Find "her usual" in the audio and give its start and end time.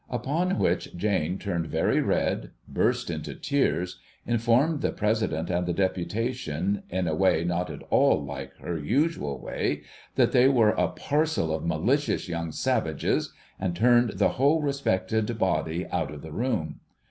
8.57-9.37